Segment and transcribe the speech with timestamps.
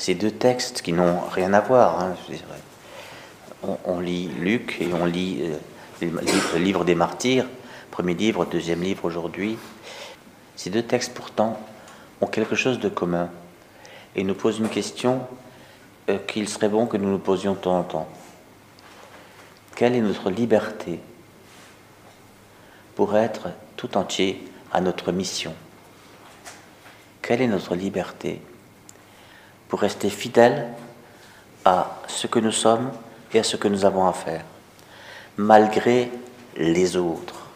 [0.00, 2.00] ces deux textes qui n'ont rien à voir.
[2.00, 2.16] Hein,
[3.84, 7.44] on, lit Luc et on lit euh, le livre des martyrs,
[7.90, 9.58] premier livre, deuxième livre aujourd'hui.
[10.56, 11.60] Ces deux textes pourtant
[12.22, 13.28] ont quelque chose de commun
[14.16, 15.20] et nous posent une question
[16.08, 18.08] euh, qu'il serait bon que nous nous posions de temps en temps.
[19.76, 20.98] Quelle est notre liberté
[22.94, 25.54] pour être tout entier à notre mission?
[27.20, 28.40] Quelle est notre liberté
[29.70, 30.66] pour rester fidèle
[31.64, 32.90] à ce que nous sommes
[33.32, 34.44] et à ce que nous avons à faire,
[35.36, 36.10] malgré
[36.56, 37.46] les autres.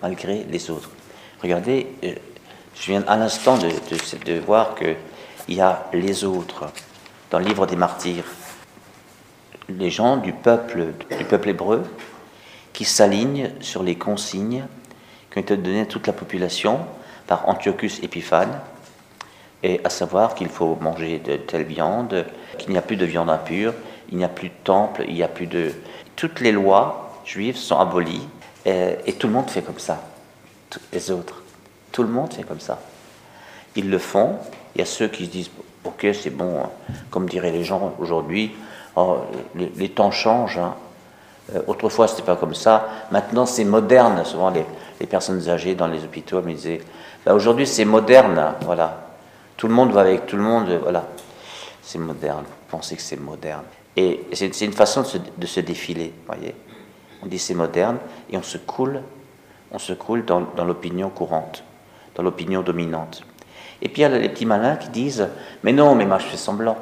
[0.00, 0.90] Malgré les autres.
[1.42, 2.14] Regardez, euh,
[2.76, 4.96] je viens à l'instant de voir qu'il
[5.48, 6.70] y a les autres
[7.32, 8.24] dans le livre des martyrs.
[9.68, 11.82] Les gens du peuple, du peuple hébreu
[12.72, 14.64] qui s'alignent sur les consignes
[15.32, 16.86] qui ont été données à toute la population
[17.26, 18.60] par Antiochus Épiphane,
[19.62, 22.24] et à savoir qu'il faut manger de telle viande,
[22.58, 23.74] qu'il n'y a plus de viande impure,
[24.10, 25.72] il n'y a plus de temple, il n'y a plus de...
[26.16, 28.26] Toutes les lois juives sont abolies
[28.64, 30.02] et, tout le monde fait comme ça.
[30.92, 31.42] les autres.
[31.92, 32.78] Tout le monde fait comme ça.
[33.76, 34.36] Ils le font.
[34.74, 35.50] Il y a ceux qui se disent
[35.84, 36.70] Ok, c'est bon, hein.
[37.10, 38.54] comme diraient les gens aujourd'hui,
[38.96, 39.18] oh,
[39.54, 40.58] les, temps changent.
[40.58, 40.74] Hein.
[41.54, 42.88] Euh, autrefois, c'était pas comme ça.
[43.10, 44.22] Maintenant, c'est moderne.
[44.24, 46.82] Souvent, les, personnes âgées dans les hôpitaux me disaient
[47.24, 48.54] bah, Aujourd'hui, c'est moderne.
[48.62, 49.07] Voilà.
[49.58, 50.70] Tout le monde va avec tout le monde.
[50.82, 51.04] Voilà.
[51.82, 52.44] C'est moderne.
[52.44, 53.64] Vous pensez que c'est moderne.
[53.96, 55.02] Et c'est une façon
[55.36, 56.54] de se, défiler, voyez.
[57.20, 57.98] On dit c'est moderne
[58.30, 59.02] et on se coule,
[59.72, 61.64] on se coule dans, l'opinion courante,
[62.14, 63.24] dans l'opinion dominante.
[63.82, 65.28] Et puis il y a les petits malins qui disent
[65.64, 66.76] Mais non, mais moi je fais semblant.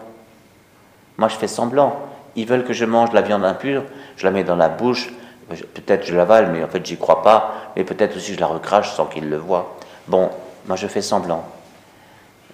[1.16, 1.98] Moi je fais semblant.
[2.34, 3.84] Ils veulent que je mange de la viande impure,
[4.18, 5.10] je la mets dans la bouche,
[5.48, 8.92] peut-être je l'avale, mais en fait j'y crois pas, mais peut-être aussi je la recrache
[8.92, 9.78] sans qu'ils le voient.
[10.06, 10.28] Bon,
[10.66, 11.46] moi je fais semblant.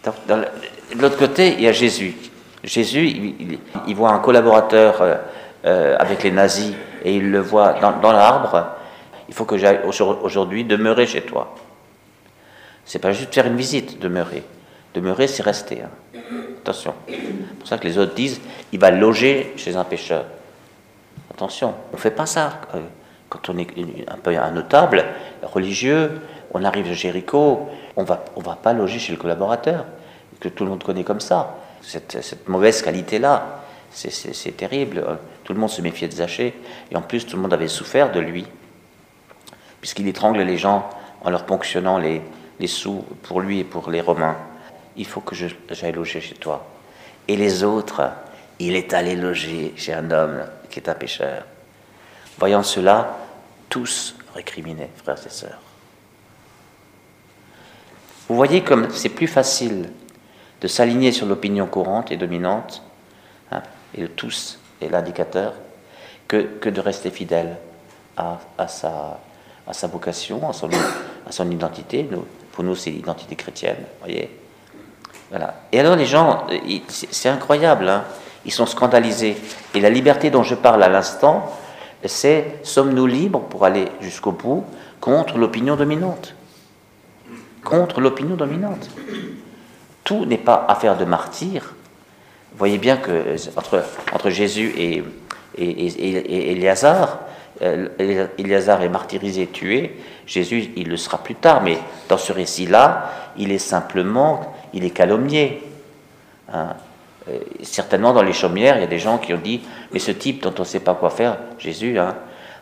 [0.04, 2.14] De l'autre côté, il y a Jésus
[2.64, 3.58] Jésus,
[3.88, 5.16] il, voit un collaborateur euh,
[5.64, 6.72] euh, avec les nazis
[7.04, 8.76] et il le voit dans, l'arbre.
[9.28, 11.54] Il faut que j'aille aujourd'hui demeurer chez toi.
[12.84, 14.44] C'est pas juste faire une visite, demeurer.
[14.94, 15.82] Demeurer, c'est rester.
[15.82, 16.20] Hein.
[16.62, 16.94] Attention.
[17.08, 18.40] C'est pour ça que les autres disent
[18.72, 20.24] il va loger chez un pêcheur.
[21.32, 22.60] Attention, on ne fait pas ça.
[22.74, 22.80] Euh,
[23.28, 23.66] quand on est
[24.08, 25.04] un peu un notable,
[25.42, 26.20] religieux,
[26.52, 29.86] on arrive à Jéricho, on va, on va pas loger chez le collaborateur,
[30.42, 33.60] que tout le monde connaît comme ça cette, mauvaise qualité-là.
[33.92, 35.04] C'est terrible.
[35.44, 36.54] Tout le monde se méfiait de Zachée.
[36.90, 38.46] Et en plus, tout le monde avait souffert de lui.
[39.80, 40.88] Puisqu'il étrangle les gens
[41.22, 42.22] en leur ponctionnant les,
[42.58, 44.36] les sous pour lui et pour les Romains.
[44.96, 46.66] Il faut que j'aille loger chez toi.
[47.28, 48.10] Et les autres,
[48.58, 51.44] il est allé loger chez un homme qui est un pécheur.
[52.38, 53.18] Voyant cela,
[53.68, 55.60] tous récriminaient, frères et sœurs.
[58.28, 59.90] Vous voyez comme c'est plus facile
[60.62, 62.82] de s'aligner sur l'opinion courante et dominante,
[63.50, 63.62] hein,
[63.94, 65.54] et le tous est l'indicateur,
[66.28, 67.56] que, que, de rester fidèle
[68.16, 69.18] à, à, sa,
[69.66, 70.70] à sa vocation, à son,
[71.26, 72.06] à son identité.
[72.08, 74.30] Nous, pour nous, c'est l'identité chrétienne, voyez.
[75.30, 75.62] Voilà.
[75.72, 76.46] Et alors les gens,
[76.88, 78.04] c'est incroyable, hein,
[78.44, 79.36] ils sont scandalisés.
[79.74, 81.50] Et la liberté dont je parle à l'instant,
[82.04, 84.64] c'est sommes-nous libres pour aller jusqu'au bout
[85.00, 86.34] contre l'opinion dominante?
[87.64, 88.88] Contre l'opinion dominante
[90.04, 91.74] tout n'est pas affaire de martyr.
[92.52, 93.82] Vous voyez bien que euh,
[94.12, 95.02] entre, Jésus et,
[95.56, 97.20] et, et, Éléazar,
[97.62, 97.88] euh,
[98.38, 99.96] Éléazar est martyrisé, tué.
[100.26, 104.90] Jésus, il le sera plus tard, mais dans ce récit-là, il est simplement, il est
[104.90, 105.62] calomnié.
[106.52, 106.74] Hein.
[107.28, 110.10] Euh, certainement, dans les chaumières, il y a des gens qui ont dit, mais ce
[110.10, 112.16] type dont on ne sait pas quoi faire, Jésus, hein,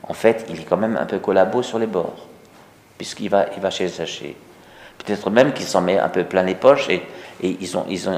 [0.06, 2.26] en fait, il est quand même un peu collabo sur les bords,
[2.98, 3.88] puisqu'il va, il va chez.
[4.98, 7.02] Peut-être même qu'il s'en met un peu plein les poches et,
[7.76, 8.12] ont, ils ont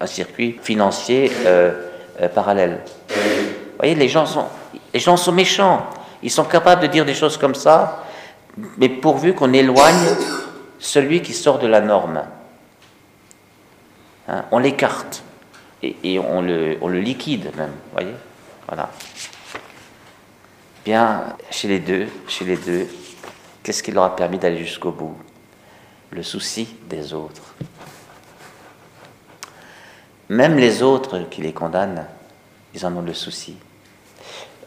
[0.00, 1.72] un, circuit, financier euh,
[2.20, 2.80] euh, parallèle.
[3.08, 4.46] Vous voyez, les gens, sont,
[4.92, 5.86] les gens sont méchants.
[6.22, 8.04] Ils sont capables de dire des choses comme ça,
[8.78, 10.16] mais pourvu qu'on éloigne
[10.78, 12.22] celui qui sort de la norme.
[14.28, 15.22] Hein, on l'écarte
[15.82, 17.70] et, on, le, on, le, liquide même.
[17.70, 18.14] Vous voyez
[18.66, 18.90] Voilà.
[20.84, 22.86] Bien, chez les deux, chez les deux,
[23.62, 25.16] qu'est-ce qui leur a permis d'aller jusqu'au bout?
[26.10, 27.54] Le souci des autres.
[30.28, 32.06] Même les autres qui les condamnent,
[32.74, 33.56] ils en ont le souci.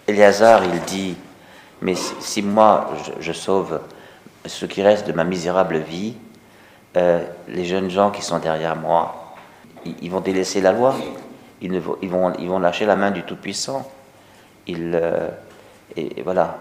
[0.08, 1.18] Éléazar, il dit,
[1.82, 3.82] mais si moi je, sauve
[4.46, 6.16] ce qui reste de ma misérable vie,
[6.96, 9.36] euh, les jeunes gens qui sont derrière moi,
[10.02, 10.96] ils, vont délaisser la loi,
[11.62, 13.90] ils, vont, lâcher la main du Tout-Puissant.
[14.68, 15.30] Ils, euh,
[15.96, 16.58] et, voilà,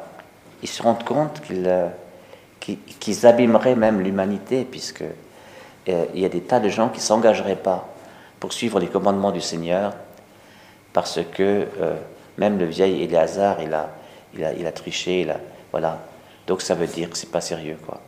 [0.62, 5.04] ils se rendent compte qu'ils euh, abîmeraient même l'humanité, puisque
[5.86, 7.95] il y a des tas de gens qui ne s'engageraient pas
[8.40, 9.94] pour suivre les commandements du Seigneur,
[10.92, 11.96] parce que euh,
[12.38, 13.90] même le vieil Éléazar, il a,
[14.34, 15.38] il a, il a triché, il a,
[15.70, 16.00] voilà.
[16.46, 18.00] Donc ça veut dire que c'est pas sérieux, quoi.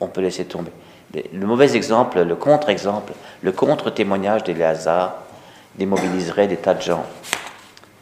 [0.00, 0.72] On, peut laisser tomber.
[1.14, 3.12] Le mauvais exemple, le contre-exemple,
[3.42, 5.22] le contre-témoignage d'Éléazar
[5.76, 7.06] démobiliserait des tas de gens.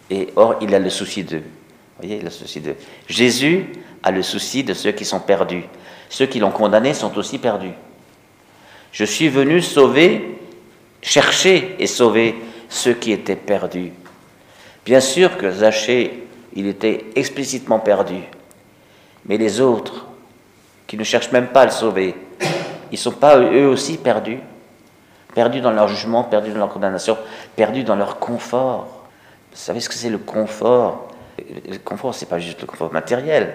[0.09, 1.43] Et or, il a le souci d'eux.
[1.43, 2.77] Vous voyez, le souci d'eux.
[3.09, 3.73] Jésus
[4.03, 5.65] a le souci de ceux qui sont perdus.
[6.09, 7.75] Ceux qui l'ont condamné sont aussi perdus.
[8.93, 10.36] Je suis venu sauver,
[11.03, 12.35] chercher et sauver
[12.69, 13.93] ceux qui étaient perdus.
[14.85, 18.23] Bien sûr que Zachée, il était explicitement perdu.
[19.27, 20.07] Mais les autres,
[20.87, 22.15] qui ne cherchent même pas à le sauver,
[22.91, 24.39] ils ne sont pas eux aussi perdus?
[25.35, 27.19] Perdus dans leur jugement, perdus dans leur condamnation,
[27.57, 28.87] perdus dans leur confort.
[29.51, 31.09] Vous savez ce que c'est le confort?
[31.39, 33.55] Le confort, c'est pas juste le confort matériel.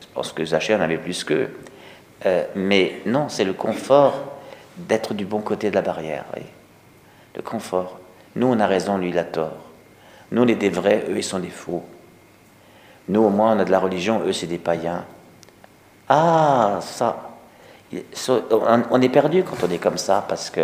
[0.00, 1.50] Je pense que Zachée en avait plus qu'eux.
[2.26, 4.14] Euh, mais non, c'est le confort
[4.76, 6.24] d'être du bon côté de la barrière.
[7.34, 7.98] Le confort.
[8.36, 9.56] Nous, on a raison, lui, il a tort.
[10.32, 11.84] Nous, on est des vrais, eux, ils sont des faux.
[13.08, 15.04] Nous, au moins, on a de la religion, eux, c'est des païens.
[16.08, 17.30] Ah, ça.
[18.90, 20.60] On est perdu quand on est comme ça, parce que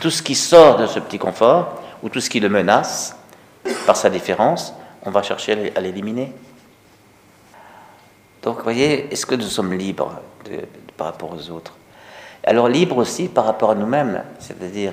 [0.00, 3.16] tout ce qui sort de ce petit confort, ou tout ce qui le menace,
[3.86, 4.72] par sa différence,
[5.04, 6.32] on va chercher à l'éliminer.
[8.42, 10.20] Donc, voyez, est-ce que nous sommes libres
[10.96, 11.74] par rapport aux autres?
[12.44, 14.92] Alors, libres aussi par rapport à nous-mêmes, c'est-à-dire,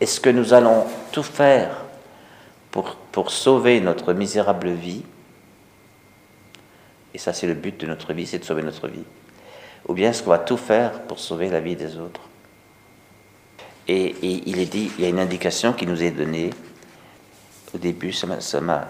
[0.00, 1.84] est-ce que nous allons tout faire
[2.70, 5.02] pour, pour sauver notre misérable vie
[7.16, 9.04] et ça, c'est le but de notre vie, c'est de sauver notre vie.
[9.88, 12.20] Ou bien est-ce qu'on va tout faire pour sauver la vie des autres
[13.88, 16.50] et, il est dit, il y a une indication qui nous est donnée
[17.72, 18.26] au début, ça
[18.60, 18.88] m'a,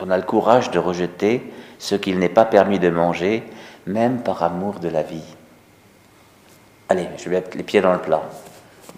[0.00, 1.42] on a le courage de rejeter
[1.80, 3.42] ce qu'il n'est pas permis de manger,
[3.86, 5.24] même par amour de la vie.
[6.88, 8.22] Allez, je vais mettre les pieds dans le plat.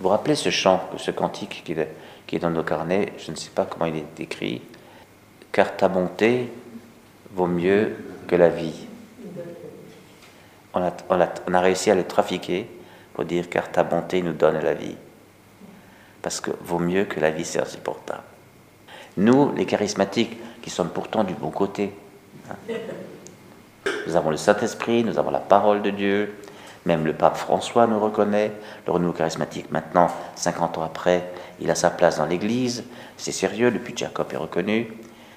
[0.00, 3.64] Vous rappelez ce chant, ce cantique qui est, dans nos carnets Je ne sais pas
[3.64, 4.62] comment il est écrit.
[5.50, 6.48] Car ta bonté
[7.32, 7.96] vaut mieux
[8.26, 8.86] que la vie.
[10.74, 12.68] On a, on, a, réussi à le trafiquer
[13.14, 14.94] pour dire car ta bonté nous donne la vie.
[16.22, 18.22] Parce que vaut mieux que la vie, c'est insupportable.
[19.16, 21.92] Nous, les charismatiques, qui sommes pourtant du bon côté,
[22.50, 22.56] hein,
[24.06, 26.34] nous avons le Saint-Esprit, nous avons la parole de Dieu,
[26.88, 28.50] même le pape François nous reconnaît,
[28.86, 31.30] le renouveau charismatique maintenant, 50 ans après,
[31.60, 32.82] il a sa place dans l'Église,
[33.18, 34.88] c'est sérieux, le puits de Jacob est reconnu,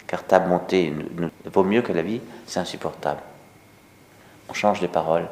[0.08, 0.94] car ta bonté
[1.46, 3.20] vaut mieux que la vie, c'est insupportable.
[4.50, 5.28] On change de parole.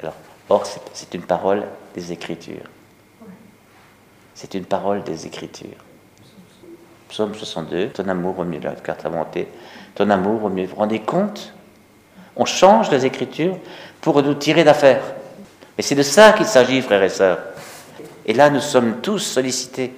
[0.00, 0.14] Alors,
[0.50, 1.64] or, c'est une parole
[1.94, 2.68] des Écritures.
[4.34, 5.82] C'est une parole des Écritures.
[7.08, 9.48] Psaume 62, ton amour vaut mieux, car ta bonté,
[9.94, 10.64] ton amour vaut mieux.
[10.64, 11.54] Vous vous rendez compte?
[12.36, 13.56] On change les Écritures
[14.02, 15.02] pour nous tirer d'affaire.
[15.76, 17.38] Et c'est de ça qu'il s'agit, frères et sœurs.
[18.26, 19.94] Et là, nous sommes tous sollicités.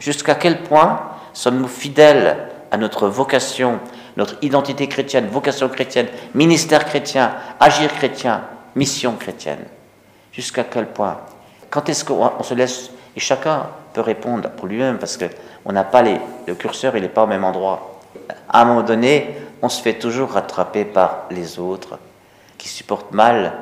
[0.00, 1.00] Jusqu'à quel point
[1.32, 3.78] sommes-nous fidèles à notre vocation,
[4.16, 8.42] notre identité chrétienne, vocation chrétienne, ministère chrétien, agir chrétien,
[8.74, 9.64] mission chrétienne?
[10.32, 11.18] Jusqu'à quel point?
[11.70, 16.02] Quand est-ce qu'on se laisse, et chacun peut répondre pour lui-même, parce qu'on n'a pas
[16.02, 18.00] les, le curseur, il n'est pas au même endroit.
[18.48, 21.98] À un moment donné, on se fait toujours rattraper par les autres
[22.56, 23.52] qui supportent mal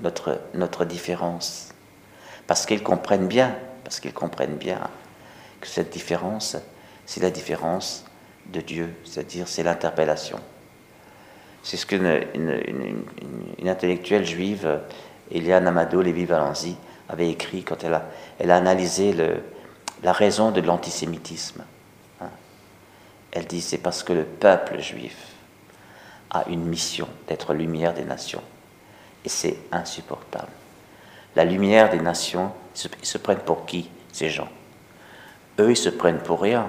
[0.00, 1.70] notre, notre différence.
[2.46, 4.80] Parce qu'ils comprennent bien, parce qu'ils comprennent bien
[5.60, 6.56] que cette différence,
[7.06, 8.04] c'est la différence
[8.46, 10.40] de Dieu, c'est-à-dire c'est l'interpellation.
[11.62, 14.80] C'est ce qu'une une, intellectuelle juive,
[15.30, 16.76] Eliane Amado Lévi Valenzi,
[17.08, 18.02] avait écrit quand elle a,
[18.38, 19.36] elle a analysé le,
[20.02, 21.64] la raison de l'antisémitisme.
[22.20, 22.30] Hein.
[23.30, 25.16] Elle dit c'est parce que le peuple juif
[26.30, 28.42] a une mission d'être lumière des nations.
[29.24, 30.52] Et c'est insupportable.
[31.36, 32.52] La lumière des nations,
[33.00, 34.48] ils se prennent pour qui ces gens?
[35.58, 36.68] Eux, ils se prennent pour rien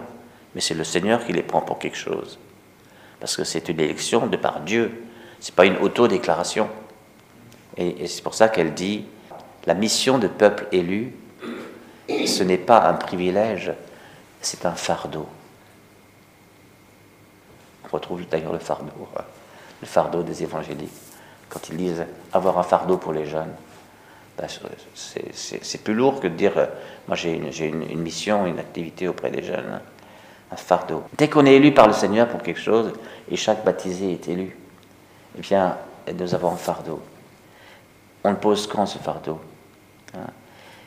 [0.56, 2.38] mais c'est le Seigneur qui les prend pour quelque chose.
[3.20, 5.04] Parce que c'est une élection de par Dieu,
[5.40, 6.70] ce n'est pas une auto-déclaration.
[7.78, 9.06] Et, c'est pour ça qu'elle dit,
[9.66, 11.16] la mission de peuple élu,
[12.08, 13.74] ce n'est pas un privilège,
[14.42, 15.28] c'est un fardeau.
[17.86, 19.24] On retrouve d'ailleurs le fardeau, hein,
[19.82, 20.92] le fardeau des évangéliques.
[21.54, 23.54] Quand ils disent avoir un fardeau pour les jeunes,
[24.38, 24.48] ben,
[24.96, 26.54] c'est plus lourd que de dire,
[27.08, 29.70] moi j'ai une, mission, une activité auprès des jeunes.
[29.72, 29.82] Hein
[30.54, 31.04] un fardeau.
[31.18, 32.94] Dès qu'on est élu par le Seigneur pour quelque chose,
[33.30, 34.56] et chaque baptisé est élu,
[35.38, 35.78] eh bien,
[36.14, 37.02] nous avons un fardeau.
[38.24, 39.42] On le pose quand ce fardeau
[40.14, 40.28] hein?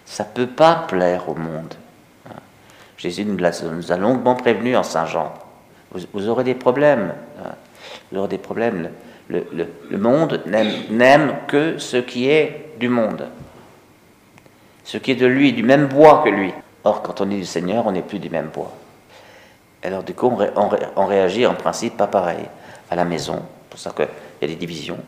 [0.05, 1.75] Ça ne peut pas plaire au monde.
[2.29, 2.39] Hein?
[2.97, 5.35] Jésus nous, a longuement prévenu en Saint Jean.
[5.91, 7.13] Vous, aurez des problèmes.
[7.43, 7.51] Hein?
[8.11, 8.91] Vous aurez des problèmes.
[9.29, 9.45] Le,
[9.91, 13.27] le monde n'aime que ce qui est du monde.
[14.85, 16.53] Ce qui est de lui, du même bois que lui.
[16.85, 18.73] Or, quand on est du Seigneur, on n'est plus du même poids.
[19.83, 20.33] Alors, du coup,
[20.97, 22.45] on, réagit en principe pas pareil
[22.91, 23.37] à la maison.
[23.37, 24.09] C'est pour ça qu'il
[24.43, 24.99] y a des divisions.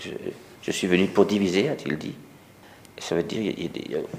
[0.00, 2.14] Je, suis venu pour diviser, a-t-il dit.
[2.98, 3.54] ça veut dire,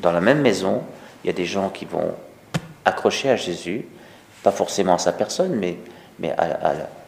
[0.02, 0.84] dans la même maison,
[1.24, 2.14] il y a des gens qui vont
[2.86, 3.86] accrocher à Jésus,
[4.44, 5.78] pas forcément à sa personne, mais,
[6.20, 6.99] mais à, au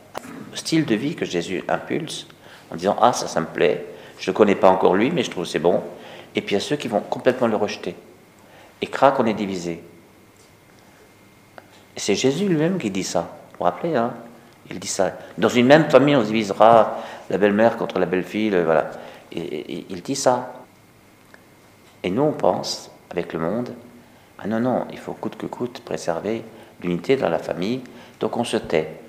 [0.56, 2.28] style de vie que Jésus impulse,
[2.72, 3.86] en disant Ah, ça, ça me plaît,
[4.20, 5.82] je ne connais pas encore lui, mais je trouve c'est bon.
[6.36, 7.96] Et puis il y a ceux qui vont complètement le rejeter.
[8.82, 9.84] Et crac, on est divisé.
[11.96, 13.22] C'est Jésus lui-même qui dit ça.
[13.52, 14.14] Vous vous rappelez, hein?
[14.70, 15.14] Il dit ça.
[15.38, 16.98] Dans une même famille, on se divisera
[17.30, 18.92] la belle-mère contre la belle-fille, voilà.
[19.32, 20.54] Et, il dit ça.
[22.04, 23.74] Et nous, on pense, avec le monde,
[24.40, 26.44] ah non, non, il faut coûte que coûte préserver
[26.82, 27.82] l'unité dans la famille,
[28.20, 29.02] donc on se tait.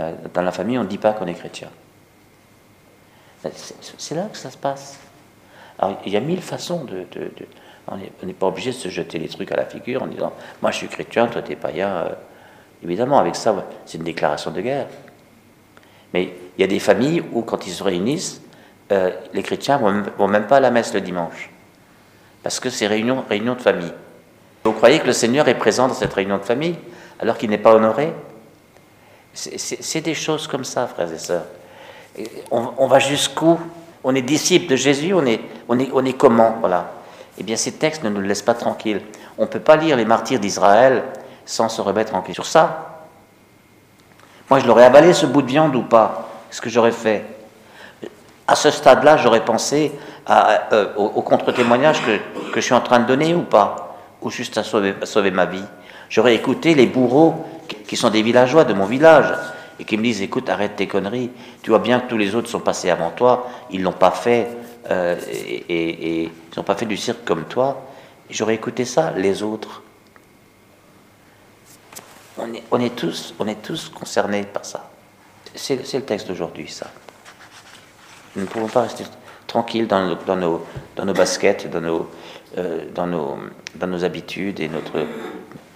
[0.00, 1.68] Euh, dans la famille, on ne dit pas qu'on est chrétien.
[3.98, 4.98] C'est là que ça se passe.
[5.78, 7.06] Alors, il y a mille façons de.
[7.88, 10.32] on n'est pas obligé de se jeter les trucs à la figure en disant
[10.62, 11.88] Moi je suis chrétien, toi t'es païen.
[11.88, 12.08] Euh,
[12.82, 14.86] évidemment, avec ça, c'est une déclaration de guerre.
[16.12, 18.40] Mais il y a des familles où, quand ils se réunissent,
[18.92, 21.50] euh, les chrétiens ne vont, même pas à la messe le dimanche.
[22.42, 23.92] Parce que c'est réunion, réunion de famille.
[24.62, 26.76] Vous croyez que le Seigneur est présent dans cette réunion de famille
[27.18, 28.12] alors qu'il n'est pas honoré?
[29.34, 31.44] C'est des choses comme ça, frères et sœurs.
[32.50, 33.58] On, va jusqu'où?
[34.04, 36.56] On est disciple de Jésus, on est, on est, on est comment?
[36.60, 36.92] Voilà.
[37.38, 39.02] Eh bien, ces textes ne nous laissent pas tranquilles.
[39.36, 41.02] On ne peut pas lire les martyrs d'Israël
[41.44, 43.06] sans se remettre en question sur ça.
[44.48, 46.28] Moi, je l'aurais avalé ce bout de viande ou pas?
[46.50, 47.24] Ce que j'aurais fait
[48.46, 49.92] À ce stade-là, j'aurais pensé
[50.30, 53.96] euh, au, contre-témoignage que, que, je suis en train de donner ou pas?
[54.22, 55.64] Ou juste à sauver ma vie
[56.08, 57.44] J'aurais écouté les bourreaux
[57.86, 59.32] qui sont des villageois de mon village
[59.78, 61.30] et qui me disent écoute, arrête tes conneries,
[61.62, 64.48] tu vois bien que tous les autres sont passés avant toi, ils l'ont pas fait,
[64.90, 67.86] euh, et, ils n'ont pas fait du cirque comme toi.
[68.30, 69.82] J'aurais écouté ça, les autres.
[72.38, 74.90] On est, on est, tous, on est tous concernés par ça.
[75.54, 76.90] C'est le texte d'aujourd'hui, ça.
[78.34, 79.04] Nous ne pouvons pas rester
[79.46, 80.16] tranquilles dans nos,
[80.96, 82.10] dans nos, baskets, dans nos,
[82.58, 83.38] euh, dans, nos,
[83.76, 85.06] dans nos habitudes et notre,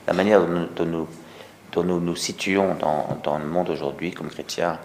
[0.06, 1.06] la manière dont nous
[1.76, 4.78] nous situons dans, le monde aujourd'hui comme chrétiens.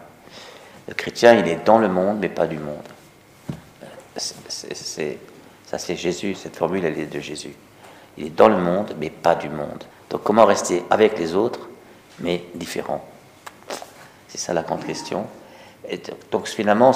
[0.87, 2.87] Le chrétien, il est dans le monde, mais pas du monde.
[4.17, 5.17] C'est,
[5.65, 7.55] ça, c'est Jésus, cette formule, elle est de Jésus.
[8.17, 9.83] Il est dans le monde, mais pas du monde.
[10.09, 11.67] Donc, comment rester avec les autres,
[12.19, 13.03] mais différent?
[14.27, 15.25] C'est ça la grande question.
[15.89, 15.99] Et
[16.31, 16.91] donc, finalement,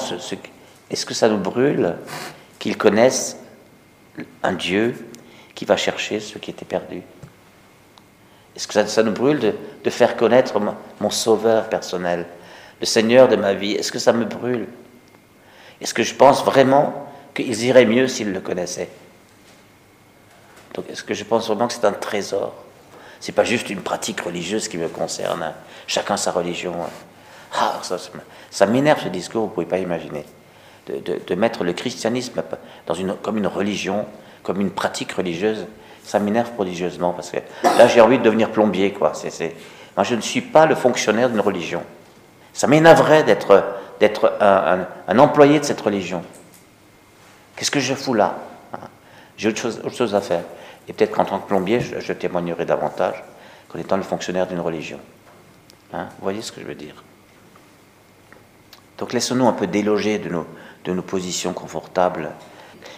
[0.90, 1.96] est-ce que ça nous brûle
[2.60, 3.38] qu'ils connaissent
[4.44, 4.96] un Dieu
[5.56, 7.02] qui va chercher ceux qui étaient perdus
[8.58, 12.26] est-ce que ça, nous brûle de, faire connaître mon, sauveur personnel,
[12.80, 13.74] le Seigneur de ma vie?
[13.74, 14.66] Est-ce que ça me brûle?
[15.80, 18.90] Est-ce que je pense vraiment qu'ils iraient mieux s'ils le connaissaient?
[20.74, 22.56] Donc, est-ce que je pense vraiment que c'est un trésor?
[23.20, 25.44] C'est pas juste une pratique religieuse qui me concerne.
[25.44, 25.54] Hein.
[25.86, 26.74] Chacun sa religion.
[26.82, 26.90] Hein.
[27.54, 27.80] Ah,
[28.50, 30.26] ça, m'énerve ce discours, vous pouvez pas imaginer.
[30.88, 32.42] De, mettre le christianisme
[33.22, 34.08] comme une religion,
[34.42, 35.68] comme une pratique religieuse
[36.08, 39.12] ça m'énerve prodigieusement parce que là j'ai envie de devenir plombier quoi.
[39.96, 41.84] Moi je ne suis pas le fonctionnaire d'une religion.
[42.54, 43.66] Ça m'énerverait d'être,
[44.00, 46.24] d'être un, employé de cette religion.
[47.56, 48.36] Qu'est-ce que je fous là?
[49.36, 50.44] J'ai autre chose, autre chose à faire.
[50.88, 53.22] Et peut-être qu'en tant que plombier, je, témoignerai davantage
[53.68, 55.00] qu'en étant le fonctionnaire d'une religion.
[55.94, 56.08] Hein?
[56.18, 57.04] Vous voyez ce que je veux dire?
[58.98, 60.48] Donc laissons-nous un peu déloger de nos,
[60.86, 62.32] de nos positions confortables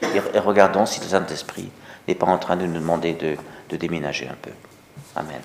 [0.01, 1.71] et regardons si le Saint-Esprit
[2.09, 3.35] n'est pas en train de nous demander de,
[3.69, 4.51] de déménager un peu.
[5.15, 5.41] Amen.